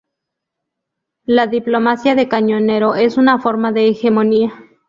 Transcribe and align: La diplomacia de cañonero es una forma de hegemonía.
La 1.27 1.45
diplomacia 1.45 2.15
de 2.15 2.27
cañonero 2.27 2.95
es 2.95 3.17
una 3.17 3.37
forma 3.37 3.71
de 3.71 3.89
hegemonía. 3.89 4.49